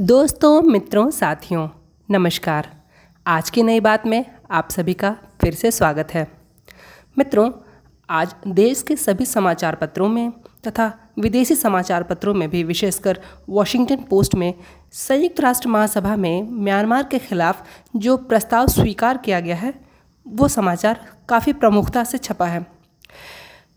[0.00, 1.68] दोस्तों, मित्रों, साथियों,
[2.10, 2.82] नमस्कार।
[3.26, 6.28] आज की नई बात में आप सभी का फिर से स्वागत है।
[7.18, 7.52] मित्रों,
[8.10, 10.32] आज देश के सभी समाचार पत्रों में
[10.66, 14.54] तथा विदेशी समाचार पत्रों में भी विशेषकर वॉशिंगटन पोस्ट में
[14.92, 19.74] संयुक्त राष्ट्र महासभा में म्यांमार के खिलाफ जो प्रस्ताव स्वीकार किया गया है,
[20.28, 22.66] वो समाचार काफ़ी प्रमुखता से छपा है।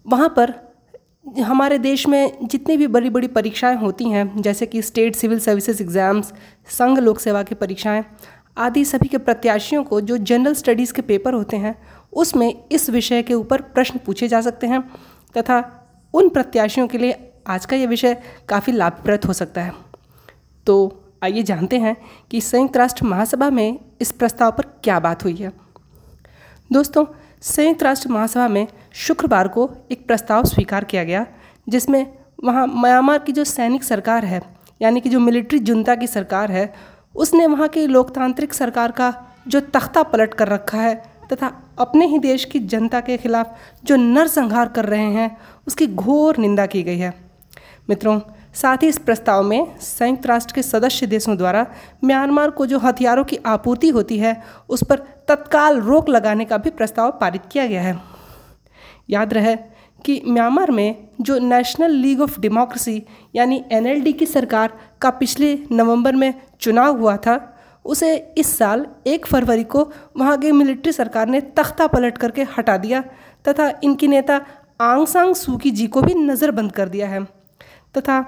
[0.08, 0.71] वहाँ पर
[1.26, 5.82] हमारे देश में जितनी भी बड़ी बड़ी परीक्षाएँ होती हैं, जैसे कि स्टेट सिविल सर्विसेज़
[5.84, 6.34] एग्ज़ाम्स
[6.70, 8.04] संघ लोक सेवा की परीक्षाएँ,
[8.58, 11.76] आदि सभी के प्रत्याशियों को जो जनरल स्टडीज़ के पेपर होते हैं,
[12.14, 14.82] उसमें इस विषय के ऊपर प्रश्न पूछे जा सकते हैं,
[15.36, 15.64] तथा
[16.14, 18.18] उन प्रत्याशियों के लिए आज का ये विषय
[18.50, 19.74] काफ़ी लाभप्रद हो सकता है।
[20.68, 21.96] तो आइए जानते हैं
[22.32, 25.52] कि संयुक्त राष्ट्र महासभा में इस प्रस्ताव पर क्या बात हुई है।
[26.74, 27.06] दोस्तों,
[27.42, 31.26] संयुक्त राष्ट्र महासभा में शुक्रवार को एक प्रस्ताव स्वीकार किया गया,
[31.70, 32.14] जिसमें
[32.44, 34.42] वहाँ म्यांमार की जो सैनिक सरकार है,
[34.82, 36.74] यानी कि जो मिलिट्री जुनता की सरकार है,
[37.16, 39.14] उसने वहाँ की लोकतांत्रिक सरकार का
[39.48, 40.96] जो तख्ता पलट कर रखा है,
[41.34, 46.38] तथा अपने ही देश की जनता के खिलाफ जो नरसंहार कर रहे हैं, उसकी घोर
[46.38, 47.14] निंदा की गई है।
[47.90, 48.20] मित्रों
[48.56, 51.66] साथ ही इस प्रस्ताव में संयुक्त राष्ट्र के सदस्य देशों द्वारा
[52.04, 56.70] म्यांमार को जो हथियारों की आपूर्ति होती है, उस पर तत्काल रोक लगाने का भी
[56.70, 58.00] प्रस्ताव पारित किया गया है।
[59.10, 59.56] याद रहे
[60.06, 63.02] कि म्यांमार में जो नेशनल लीग ऑफ़ डेमोक्रेसी
[63.36, 67.48] यानी एनएलडी की सरकार का पिछले नवंबर में चुनाव हुआ था,
[67.86, 72.78] उसे इस साल एक फरवरी को वहाँ की मिलिट्री सरकार ने तख्ता पलट करके हटा
[72.78, 73.04] दिया
[73.46, 74.40] तथा इनकी नेता
[74.82, 77.24] आंग सांग सूकी जी को भी नज़रबंद कर दिया है।
[77.98, 78.20] तथा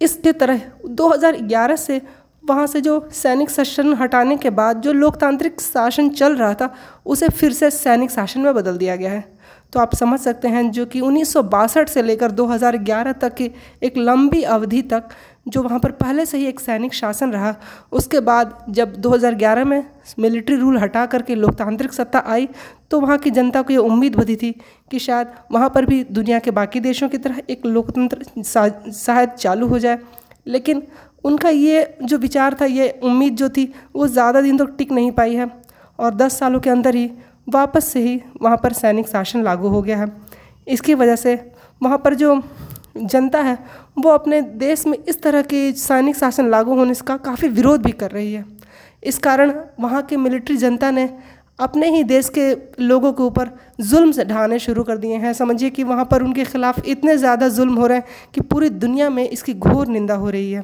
[0.00, 2.00] इसके तरह 2011 से
[2.44, 6.74] वहाँ से जो सैनिक शासन हटाने के बाद जो लोकतांत्रिक शासन चल रहा था,
[7.06, 9.24] उसे फिर से सैनिक शासन में बदल दिया गया है।
[9.72, 13.50] तो आप समझ सकते हैं जो कि उन्नीस सौ बासठ से लेकर 2011 तक की
[13.82, 15.08] एक लंबी अवधि तक
[15.48, 17.54] जो वहाँ पर पहले से ही एक सैनिक शासन रहा,
[17.92, 19.84] उसके बाद जब 2011 में
[20.18, 22.48] मिलिट्री रूल हटा करके लोकतांत्रिक सत्ता आई
[22.90, 24.50] तो वहाँ की जनता को ये उम्मीद बधी थी
[24.90, 29.66] कि शायद वहाँ पर भी दुनिया के बाकी देशों की तरह एक लोकतंत्र शायद चालू
[29.66, 29.98] हो जाए।
[30.46, 30.82] लेकिन
[31.24, 34.92] उनका ये जो विचार था, ये उम्मीद जो थी, वो ज़्यादा दिन तक तो टिक
[34.92, 35.50] नहीं पाई है
[35.98, 37.10] और दस सालों के अंदर ही
[37.48, 40.10] वापस से ही वहाँ पर सैनिक शासन लागू हो गया है।
[40.66, 41.34] इसकी वजह से
[41.80, 42.40] वहाँ पर जो
[42.96, 43.58] जनता है
[43.98, 47.92] वो अपने देश में इस तरह के सैनिक शासन लागू होने का काफ़ी विरोध भी
[47.94, 48.44] कर रही है।
[49.02, 51.08] इस कारण वहाँ के मिलिट्री जनता ने
[51.60, 52.50] अपने ही देश के
[52.82, 53.50] लोगों के ऊपर
[53.82, 57.48] जुल्म से ढाने शुरू कर दिए हैं। समझिए कि वहाँ पर उनके खिलाफ इतने ज़्यादा
[57.50, 60.62] जुल्म हो रहे हैं कि पूरी दुनिया में इसकी घोर निंदा हो रही है।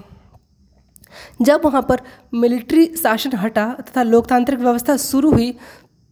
[1.42, 2.00] जब वहाँ पर
[2.34, 5.54] मिलिट्री शासन हटा तथा लोकतांत्रिक व्यवस्था शुरू हुई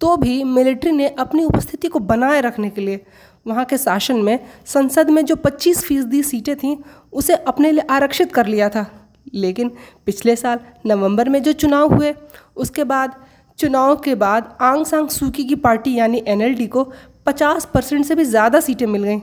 [0.01, 3.05] तो भी मिलिट्री ने अपनी उपस्थिति को बनाए रखने के लिए
[3.47, 6.77] वहाँ के शासन में संसद में जो 25 फ़ीसदी सीटें थीं,
[7.13, 8.87] उसे अपने लिए आरक्षित कर लिया था।
[9.35, 9.71] लेकिन
[10.07, 12.15] पिछले साल नवंबर में जो चुनाव हुए,
[12.57, 13.15] उसके बाद,
[13.59, 16.93] चुनाव के बाद आंग सांग सूकी की पार्टी यानी एनएलडी को
[17.27, 19.21] 50 परसेंट से भी ज़्यादा सीटें मिल गईं।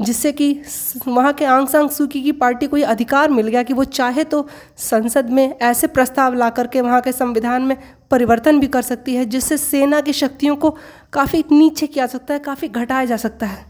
[0.00, 0.62] जिससे कि
[1.08, 4.24] वहाँ के आंग सांग सूकी की पार्टी को ये अधिकार मिल गया कि वो चाहे
[4.24, 4.46] तो
[4.78, 7.76] संसद में ऐसे प्रस्ताव ला करके वहाँ के संविधान में
[8.10, 10.70] परिवर्तन भी कर सकती है, जिससे सेना की शक्तियों को
[11.12, 13.64] काफ़ी नीचे किया जा सकता है, काफ़ी घटाया जा सकता है।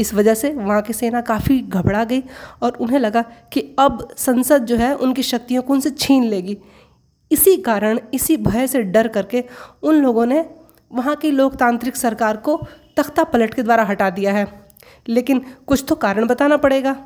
[0.00, 2.22] इस वजह से वहाँ की सेना काफ़ी घबरा गई
[2.62, 6.56] और उन्हें लगा कि अब संसद जो है उनकी शक्तियों को उनसे छीन लेगी।
[7.30, 9.44] इसी कारण, इसी भय से डर करके
[9.82, 10.44] उन लोगों ने
[10.90, 12.60] वहाँ की लोकतांत्रिक सरकार को
[12.96, 14.63] तख्ता पलट के द्वारा हटा दिया है।
[15.08, 16.96] लेकिन कुछ तो कारण बताना पड़ेगा।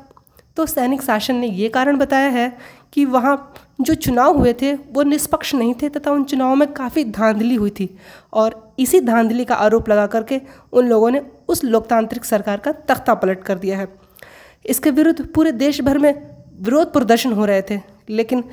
[0.57, 2.51] तो सैनिक शासन ने ये कारण बताया है
[2.93, 7.03] कि वहाँ जो चुनाव हुए थे, वो निष्पक्ष नहीं थे तथा उन चुनावों में काफ़ी
[7.05, 7.89] धांधली हुई थी
[8.33, 10.41] और इसी धांधली का आरोप लगा करके
[10.73, 13.87] उन लोगों ने उस लोकतांत्रिक सरकार का तख्ता पलट कर दिया है।
[14.65, 16.13] इसके विरुद्ध पूरे देश भर में
[16.61, 17.79] विरोध प्रदर्शन हो रहे थे,
[18.09, 18.43] लेकिन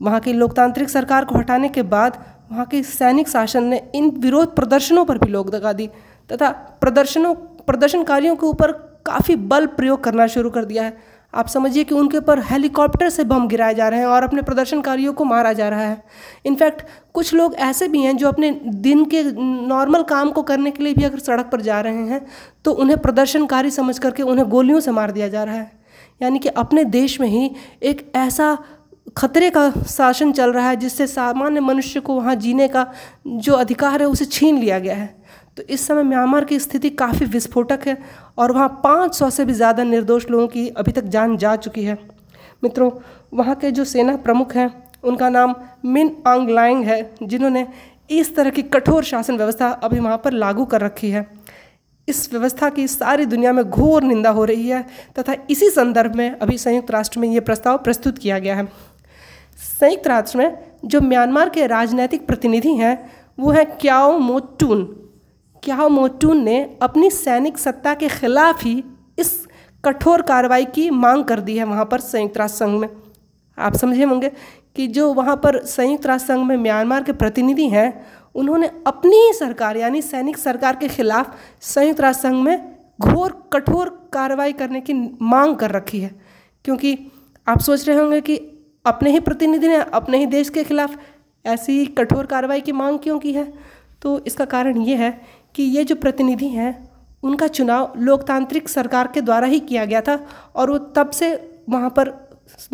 [0.00, 4.54] वहाँ की लोकतांत्रिक सरकार को हटाने के बाद वहाँ के सैनिक शासन ने इन विरोध
[4.56, 5.86] प्रदर्शनों पर भी रोक लगा दी
[6.30, 6.50] तथा
[6.80, 7.34] प्रदर्शनों
[7.66, 8.72] प्रदर्शनकारियों के ऊपर
[9.06, 13.24] काफ़ी बल प्रयोग करना शुरू कर दिया है। आप समझिए कि उनके ऊपर हेलीकॉप्टर से
[13.24, 16.02] बम गिराए जा रहे हैं और अपने प्रदर्शनकारियों को मारा जा रहा है।
[16.46, 16.82] इनफैक्ट,
[17.14, 19.22] कुछ लोग ऐसे भी हैं जो अपने दिन के
[19.66, 22.24] नॉर्मल काम को करने के लिए भी अगर सड़क पर जा रहे हैं
[22.64, 25.72] तो उन्हें प्रदर्शनकारी समझ करके उन्हें गोलियों से मार दिया जा रहा है।
[26.22, 27.50] यानी कि अपने देश में ही
[27.82, 28.56] एक ऐसा
[29.16, 32.86] खतरे का शासन चल रहा है जिससे सामान्य मनुष्य को वहाँ जीने का
[33.26, 35.14] जो अधिकार है, उसे छीन लिया गया है।
[35.56, 37.96] तो इस समय म्यांमार की स्थिति काफ़ी विस्फोटक है
[38.38, 41.84] और वहाँ पाँच सौ से भी ज़्यादा निर्दोष लोगों की अभी तक जान जा चुकी
[41.84, 41.98] है।
[42.62, 42.90] मित्रों,
[43.34, 44.72] वहाँ के जो सेना प्रमुख हैं,
[45.02, 45.54] उनका नाम
[45.84, 47.66] मिन आंग लाइंग है, जिन्होंने
[48.10, 51.26] इस तरह की कठोर शासन व्यवस्था अभी वहाँ पर लागू कर रखी है।
[52.08, 54.84] इस व्यवस्था की सारी दुनिया में घोर निंदा हो रही है
[55.18, 58.66] तथा इसी संदर्भ में अभी संयुक्त राष्ट्र में ये प्रस्ताव प्रस्तुत किया गया है।
[59.58, 64.84] संयुक्त राष्ट्र में जो म्यांमार के राजनैतिक प्रतिनिधि हैं, वो हैं क्याओ मोटून
[65.64, 68.84] क्याओ मोटून ने अपनी सैनिक सत्ता के खिलाफ ही
[69.18, 69.48] इस
[69.84, 72.88] कठोर कार्रवाई की मांग कर दी है वहाँ पर संयुक्त राष्ट्र संघ में।
[73.58, 74.32] आप समझे होंगे
[74.76, 79.32] कि जो वहाँ पर संयुक्त राष्ट्र संघ में म्यांमार के प्रतिनिधि हैं, उन्होंने अपनी ही
[79.32, 85.16] सरकार, यानी सैनिक सरकार के खिलाफ संयुक्त राष्ट्र संघ में घोर कठोर कार्रवाई करने की
[85.22, 86.20] मांग कर रखी है।
[86.64, 86.98] क्योंकि
[87.48, 88.36] आप सोच रहे होंगे कि
[88.86, 90.96] अपने ही प्रतिनिधि ने अपने ही देश के खिलाफ
[91.46, 93.54] ऐसी कठोर कार्रवाई की मांग क्यों की है?
[94.04, 95.10] तो इसका कारण ये है
[95.54, 96.72] कि ये जो प्रतिनिधि हैं,
[97.22, 100.18] उनका चुनाव लोकतांत्रिक सरकार के द्वारा ही किया गया था
[100.56, 101.32] और वो तब से
[101.70, 102.12] वहाँ पर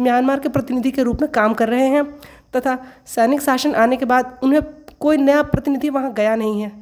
[0.00, 2.05] म्यांमार के प्रतिनिधि के रूप में काम कर रहे हैं
[2.56, 4.62] तथा सैनिक शासन आने के बाद उन्हें
[5.00, 6.73] कोई नया प्रतिनिधि वहाँ गया नहीं है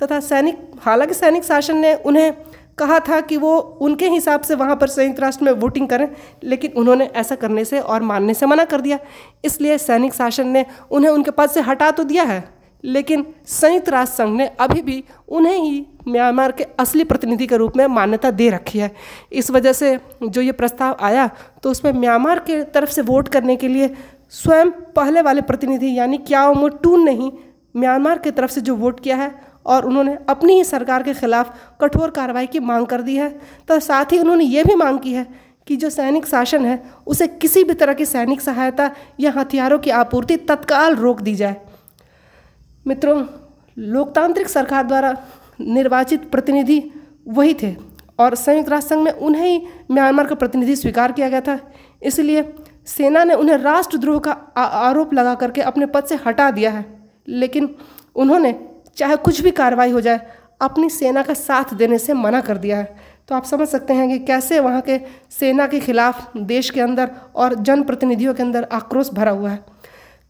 [0.00, 2.32] तथा सैनिक, हालाँकि सैनिक शासन ने उन्हें
[2.78, 6.08] कहा था कि वो उनके हिसाब से वहाँ पर संयुक्त राष्ट्र में वोटिंग करें,
[6.44, 8.98] लेकिन उन्होंने ऐसा करने से और मानने से मना कर दिया।
[9.44, 14.16] इसलिए सैनिक शासन ने उन्हें उनके पद से हटा तो दिया है। लेकिन संयुक्त राष्ट्र
[14.16, 18.48] संघ ने अभी भी उन्हें ही म्यांमार के असली प्रतिनिधि के रूप में मान्यता दे
[18.50, 18.90] रखी है।
[19.32, 21.26] इस वजह से जो ये प्रस्ताव आया
[21.62, 23.90] तो उसमें म्यांमार के तरफ़ से वोट करने के लिए
[24.32, 27.30] स्वयं पहले वाले प्रतिनिधि यानी क्या क्याओ मोटून ने ही
[27.76, 29.30] म्यांमार की तरफ़ से जो वोट किया है
[29.66, 33.28] और उन्होंने अपनी ही सरकार के खिलाफ कठोर कार्रवाई की मांग कर दी है।
[33.68, 35.26] तो साथ ही उन्होंने ये भी मांग की है
[35.66, 38.90] कि जो सैनिक शासन है, उसे किसी भी तरह की सैनिक सहायता
[39.20, 41.56] या हथियारों की आपूर्ति तत्काल रोक दी जाए।
[42.88, 43.24] मित्रों,
[43.78, 45.16] लोकतांत्रिक सरकार द्वारा
[45.60, 46.82] निर्वाचित प्रतिनिधि
[47.28, 47.76] वही थे
[48.18, 51.58] और संयुक्त राष्ट्र संघ में उन्हें ही म्यांमार का प्रतिनिधि स्वीकार किया गया था।
[52.02, 52.54] इसलिए
[52.86, 56.84] सेना ने उन्हें राष्ट्रद्रोह का आरोप लगा करके अपने पद से हटा दिया है।
[57.28, 57.74] लेकिन
[58.16, 60.20] उन्होंने चाहे कुछ भी कार्रवाई हो जाए,
[60.60, 62.96] अपनी सेना का साथ देने से मना कर दिया है।
[63.28, 65.00] तो आप समझ सकते हैं कि कैसे वहाँ के
[65.30, 69.64] सेना के खिलाफ देश के अंदर और जनप्रतिनिधियों के अंदर आक्रोश भरा हुआ है।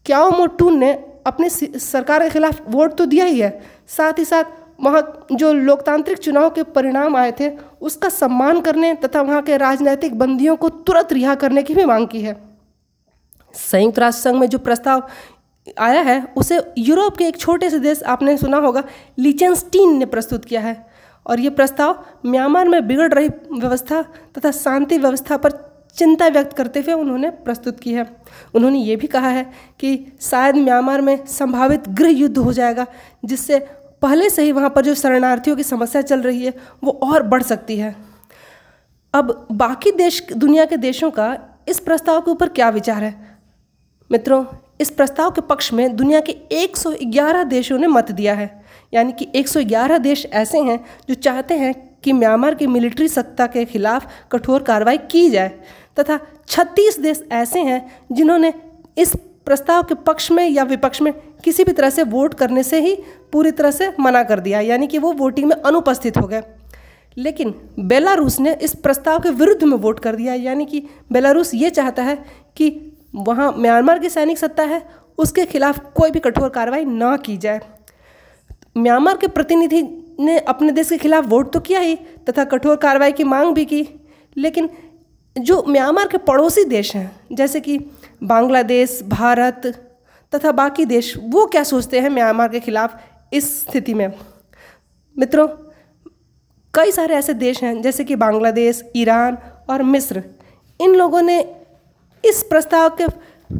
[0.05, 0.93] क्याओ मोटून ने
[1.29, 6.17] अपने सरकार के खिलाफ वोट तो दिया ही है। साथ ही साथ वहाँ जो लोकतांत्रिक
[6.17, 7.49] चुनाव के परिणाम आए थे,
[7.81, 12.07] उसका सम्मान करने तथा वहाँ के राजनीतिक बंदियों को तुरंत रिहा करने की भी मांग
[12.07, 12.35] की है।
[13.53, 15.07] संयुक्त राष्ट्र संघ में जो प्रस्ताव
[15.79, 18.83] आया है, उसे यूरोप के एक छोटे से देश आपने सुना होगा,
[19.19, 20.85] लिचेंस्टीन ने प्रस्तुत किया है।
[21.25, 24.01] और ये प्रस्ताव म्यांमार में बिगड़ रही व्यवस्था
[24.37, 25.51] तथा शांति व्यवस्था पर
[25.95, 28.15] चिंता व्यक्त करते हुए उन्होंने प्रस्तुत की है।
[28.53, 32.85] उन्होंने ये भी कहा है कि शायद म्यांमार में संभावित गृह युद्ध हो जाएगा,
[33.25, 33.59] जिससे
[34.01, 36.53] पहले से ही वहाँ पर जो शरणार्थियों की समस्या चल रही है,
[36.83, 37.95] वो और बढ़ सकती है।
[39.13, 41.37] अब बाकी देश, दुनिया के देशों का
[41.67, 43.37] इस प्रस्ताव के ऊपर क्या विचार है?
[44.11, 44.45] मित्रों,
[44.81, 48.63] इस प्रस्ताव के पक्ष में दुनिया के 111 देशों ने मत दिया है।
[48.93, 53.65] यानी कि 111 देश ऐसे हैं जो चाहते हैं कि म्यांमार की मिलिट्री सत्ता के
[53.65, 55.59] खिलाफ कठोर कार्रवाई की जाए।
[55.97, 57.79] तथा 36 देश ऐसे हैं
[58.11, 58.53] जिन्होंने
[58.97, 59.15] इस
[59.45, 61.13] प्रस्ताव के पक्ष में या विपक्ष में
[61.43, 62.95] किसी भी तरह से वोट करने से ही
[63.31, 66.43] पूरी तरह से मना कर दिया, यानी कि वो वोटिंग में अनुपस्थित हो गए।
[67.17, 71.69] लेकिन बेलारूस ने इस प्रस्ताव के विरुद्ध में वोट कर दिया, यानी कि बेलारूस ये
[71.69, 72.15] चाहता है
[72.55, 72.69] कि
[73.15, 74.81] वहाँ म्यांमार की सैनिक सत्ता है,
[75.17, 77.61] उसके खिलाफ कोई भी कठोर कार्रवाई ना की जाए।
[78.77, 79.81] म्यांमार के प्रतिनिधि
[80.19, 83.65] ने अपने देश के खिलाफ वोट तो किया ही, तथा कठोर कार्रवाई की मांग भी
[83.65, 83.87] की,
[84.37, 84.69] लेकिन
[85.39, 87.79] जो म्यांमार के पड़ोसी देश हैं, जैसे कि
[88.23, 89.61] बांग्लादेश, भारत
[90.35, 93.01] तथा बाकी देश, वो क्या सोचते हैं म्यांमार के खिलाफ
[93.33, 94.13] इस स्थिति में?
[95.17, 95.47] मित्रों,
[96.73, 99.37] कई सारे ऐसे देश हैं, जैसे कि बांग्लादेश, ईरान
[99.69, 100.23] और मिस्र।
[100.81, 101.55] इन लोगों ने
[102.25, 103.05] इस प्रस्ताव के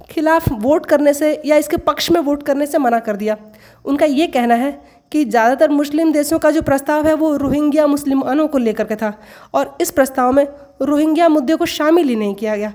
[0.09, 3.38] खिलाफ वोट करने से या इसके पक्ष में वोट करने से मना कर दिया।
[3.86, 8.48] उनका ये कहना है कि ज़्यादातर मुस्लिम देशों का जो प्रस्ताव है वो रोहिंग्या मुस्लिमानों
[8.48, 9.13] को लेकर के था
[9.54, 10.46] और इस प्रस्ताव में
[10.82, 12.74] रोहिंग्या मुद्दे को शामिल ही नहीं किया गया।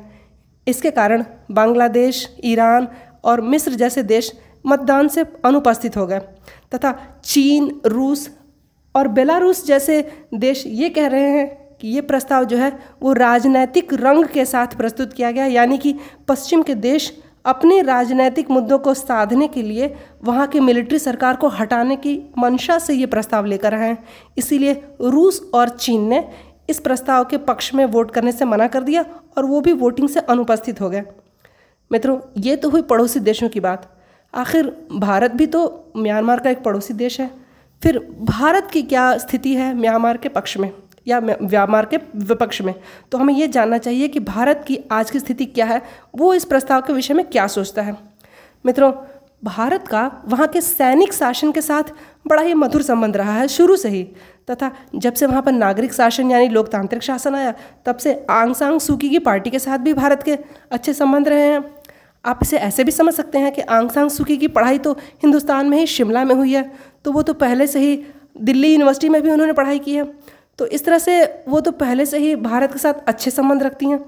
[0.67, 2.89] इसके कारण बांग्लादेश, ईरान
[3.25, 4.33] और मिस्र जैसे देश
[4.65, 6.19] मतदान से अनुपस्थित हो गए
[6.75, 6.93] तथा
[7.25, 8.29] चीन, रूस
[8.95, 10.01] और बेलारूस जैसे
[10.37, 11.47] देश ये कह रहे हैं
[11.81, 12.71] कि ये प्रस्ताव जो है
[13.03, 15.95] वो राजनैतिक रंग के साथ प्रस्तुत किया गया, यानी कि
[16.29, 17.13] पश्चिम के देश
[17.45, 22.79] अपने राजनैतिक मुद्दों को साधने के लिए वहाँ की मिलिट्री सरकार को हटाने की मंशा
[22.79, 24.05] से ये प्रस्ताव लेकर आए हैं।
[24.39, 26.25] इसीलिए रूस और चीन ने
[26.71, 29.05] इस प्रस्ताव के पक्ष में वोट करने से मना कर दिया
[29.37, 31.03] और वो भी वोटिंग से अनुपस्थित हो गए।
[31.91, 33.91] मित्रों, ये तो हुई पड़ोसी देशों की बात।
[34.35, 37.31] आखिर भारत भी तो म्यांमार का एक पड़ोसी देश है।
[37.83, 40.71] फिर भारत की क्या स्थिति है म्यांमार के पक्ष में?
[41.07, 42.75] या म्यांमार के विपक्ष में।
[43.13, 45.83] तो हमें ये जानना चाहिए कि भारत की आज की स्थिति क्या है,
[46.17, 47.97] वो इस प्रस्ताव के विषय में क्या सोचता है।
[48.65, 48.93] मित्रों,
[49.43, 51.93] भारत का वहाँ के सैनिक शासन के साथ
[52.27, 54.03] बड़ा ही मधुर संबंध रहा है शुरू से ही।
[54.51, 57.53] तथा जब से वहाँ पर नागरिक शासन यानी लोकतांत्रिक शासन आया,
[57.87, 60.39] तब से आंग सांग सूकी की पार्टी के साथ भी भारत के
[60.71, 61.65] अच्छे संबंध रहे हैं।
[62.25, 64.93] आप इसे ऐसे भी समझ सकते हैं कि आंग सांग सुकी की पढ़ाई तो
[65.23, 66.71] हिंदुस्तान में ही शिमला में हुई है
[67.05, 67.97] तो वो तो पहले से ही
[68.39, 70.05] दिल्ली यूनिवर्सिटी में भी उन्होंने पढ़ाई की है।
[70.59, 73.87] तो इस तरह से वो तो पहले से ही भारत के साथ अच्छे संबंध रखती
[73.87, 73.99] हैं।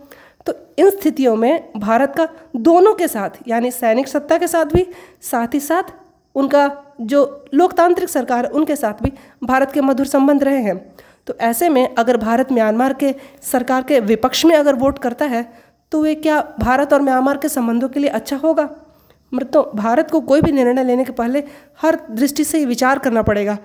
[0.46, 4.86] तो इन स्थितियों में भारत का दोनों के साथ, यानी सैनिक सत्ता के साथ भी,
[5.22, 5.92] साथ ही साथ
[6.36, 6.70] उनका
[7.02, 9.12] जो लोकतांत्रिक सरकार उनके साथ भी
[9.44, 10.76] भारत के मधुर संबंध रहे हैं।
[11.26, 15.46] तो ऐसे में अगर भारत म्यांमार के सरकार के विपक्ष में अगर वोट करता है
[15.92, 18.68] तो वे क्या भारत और म्यांमार के संबंधों के लिए अच्छा होगा?
[19.32, 21.42] तो भारत को कोई भी निर्णय लेने के पहले
[21.82, 23.56] हर दृष्टि से ही विचार करना पड़ेगा।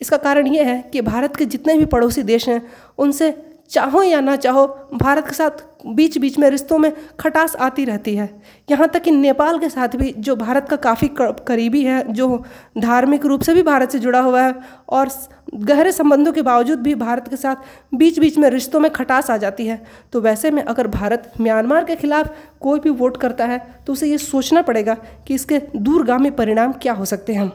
[0.00, 2.62] इसका कारण ये है कि भारत के जितने भी पड़ोसी देश हैं,
[2.98, 3.34] उनसे
[3.70, 8.14] चाहो या ना चाहो, भारत के साथ बीच बीच में रिश्तों में खटास आती रहती
[8.16, 8.28] है।
[8.68, 12.44] यहाँ तक कि नेपाल के साथ भी, जो भारत का काफ़ी करीबी है, जो
[12.78, 14.54] धार्मिक रूप से भी भारत से जुड़ा हुआ है,
[14.88, 15.10] और
[15.54, 19.36] गहरे संबंधों के बावजूद भी भारत के साथ बीच बीच में रिश्तों में खटास आ
[19.36, 19.80] जाती है।
[20.12, 24.06] तो वैसे में अगर भारत म्यांमार के खिलाफ कोई भी वोट करता है तो उसे
[24.06, 24.94] ये सोचना पड़ेगा
[25.28, 27.50] कि इसके दूरगामी परिणाम क्या हो सकते हैं।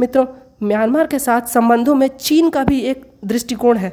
[0.00, 0.24] मित्रों
[0.60, 3.92] म्यांमार के साथ संबंधों में चीन का भी एक दृष्टिकोण है।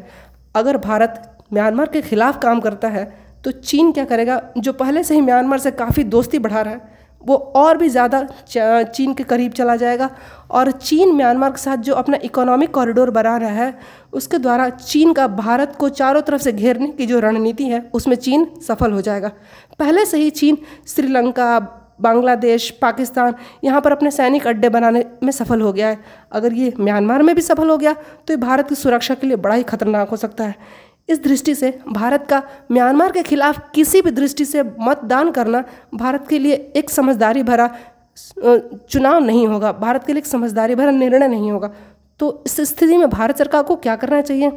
[0.55, 3.05] अगर भारत म्यांमार के खिलाफ काम करता है
[3.45, 4.41] तो चीन क्या करेगा?
[4.57, 8.83] जो पहले से ही म्यांमार से काफ़ी दोस्ती बढ़ा रहा है, वो और भी ज़्यादा
[8.85, 10.09] चीन के करीब चला जाएगा।
[10.51, 13.73] और चीन म्यांमार के साथ जो अपना इकोनॉमिक कॉरिडोर बना रहा है,
[14.13, 18.15] उसके द्वारा चीन का भारत को चारों तरफ़ से घेरने की जो रणनीति है, उसमें
[18.17, 19.31] चीन सफल हो जाएगा।
[19.79, 20.57] पहले से ही चीन
[20.87, 21.59] श्रीलंका
[21.99, 25.99] बांग्लादेश, पाकिस्तान, यहाँ पर अपने सैनिक अड्डे बनाने में सफल हो गया है।
[26.31, 29.37] अगर ये म्यांमार में भी सफल हो गया तो ये भारत की सुरक्षा के लिए
[29.37, 30.55] बड़ा ही खतरनाक हो सकता है।
[31.09, 35.63] इस दृष्टि से भारत का, म्यांमार के खिलाफ किसी भी दृष्टि से मतदान करना
[35.95, 37.69] भारत के लिए एक समझदारी भरा
[38.17, 41.71] चुनाव नहीं होगा। भारत के लिए एक समझदारी भरा निर्णय नहीं होगा।
[42.19, 44.51] तो इस स्थिति में भारत सरकार को क्या करना चाहिए?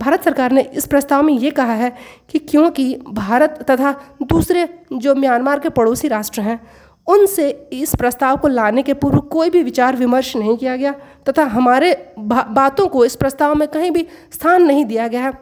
[0.00, 1.92] भारत सरकार ने इस प्रस्ताव में ये कहा है
[2.30, 3.92] कि क्योंकि भारत तथा
[4.22, 6.60] दूसरे जो म्यांमार के पड़ोसी राष्ट्र हैं
[7.06, 10.94] उनसे इस प्रस्ताव को लाने के पूर्व कोई भी विचार विमर्श नहीं किया गया
[11.28, 15.32] तथा हमारे बा, बातों को इस प्रस्ताव में कहीं भी स्थान नहीं दिया गया है।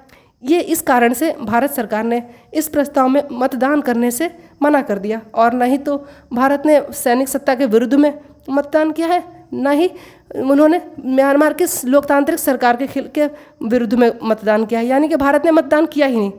[0.42, 2.22] ये इस कारण से भारत सरकार ने
[2.54, 4.30] इस प्रस्ताव में मतदान करने से
[4.62, 5.96] मना कर दिया और न ही तो
[6.32, 8.12] भारत ने सैनिक सत्ता के विरुद्ध में
[8.50, 9.22] मतदान किया है
[9.54, 9.90] न ही
[10.30, 13.26] उन्होंने म्यांमार के लोकतांत्रिक सरकार के खिल, के
[13.66, 16.32] विरुद्ध में मतदान किया है, यानी कि भारत ने मतदान किया ही नहीं।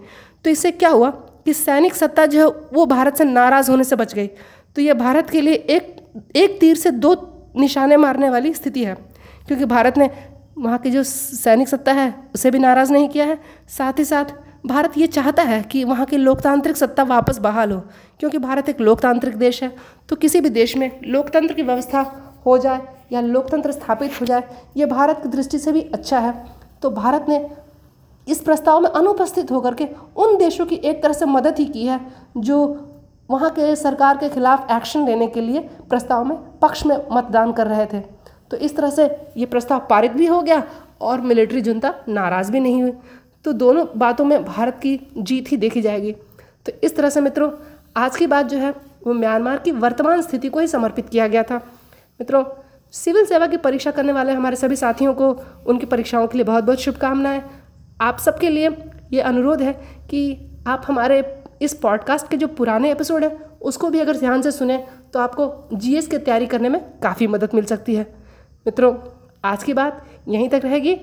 [0.46, 1.10] तो इससे क्या हुआ
[1.46, 4.28] कि सैनिक सत्ता जो है, वो भारत से नाराज़ होने से बच गई।
[4.76, 5.96] तो ये भारत के लिए एक
[6.36, 7.16] एक तीर से दो
[7.58, 8.96] निशाने मारने वाली स्थिति है,
[9.48, 10.10] क्योंकि भारत ने
[10.58, 13.38] वहाँ की जो सैनिक सत्ता है, उसे भी नाराज़ नहीं किया है।
[13.70, 14.26] साथ ही साथ,
[14.66, 17.80] भारत ये चाहता है कि वहाँ की लोकतांत्रिक सत्ता वापस बहाल हो,
[18.20, 19.72] क्योंकि भारत एक लोकतांत्रिक देश है।
[20.10, 22.04] तो किसी भी देश में लोकतंत्र की व्यवस्था
[22.46, 22.82] हो जाए
[23.12, 24.44] या लोकतंत्र स्थापित हो जाए,
[24.78, 26.34] ये भारत की दृष्टि से भी अच्छा है।
[26.82, 27.50] तो भारत ने
[28.28, 31.86] इस प्रस्ताव में अनुपस्थित होकर के उन देशों की एक तरह से मदद ही की
[31.86, 32.00] है,
[32.38, 32.86] जो
[33.30, 37.68] वहाँ के सरकार के खिलाफ एक्शन लेने के लिए प्रस्ताव में पक्ष में मतदान कर
[37.68, 38.00] रहे थे।
[38.52, 39.06] तो इस तरह से
[39.38, 40.64] ये प्रस्ताव पारित भी हो गया
[41.02, 42.94] और मिलिट्री जनता नाराज़ भी नहीं हुई।
[43.46, 46.12] तो दोनों बातों में भारत की जीत ही देखी जाएगी।
[46.66, 47.52] तो इस तरह से मित्रों,
[47.98, 48.72] आज की बात जो है,
[49.08, 51.62] वो म्यांमार की वर्तमान स्थिति को ही समर्पित किया गया था।
[52.20, 52.44] मित्रों,
[52.92, 55.30] सिविल सेवा की परीक्षा करने वाले हमारे सभी साथियों को
[55.68, 57.42] उनकी परीक्षाओं के लिए बहुत बहुत शुभकामनाएँ।
[58.02, 58.70] आप सबके लिए
[59.14, 59.74] ये अनुरोध है
[60.10, 64.52] कि आप हमारे इस पॉडकास्ट के जो पुराने एपिसोड हैं, उसको भी अगर ध्यान से
[64.52, 64.78] सुने
[65.14, 68.04] तो आपको जीएस की तैयारी करने में काफ़ी मदद मिल सकती है।
[68.68, 68.96] मित्रों,
[69.44, 70.96] आज की बात यहीं तक रहेगी।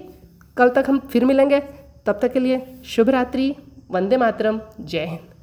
[0.57, 1.61] कल तक हम फिर मिलेंगे।
[2.07, 3.55] तब तक के लिए शुभ रात्रि
[3.91, 5.36] वंदे मातरम। जय हिंद।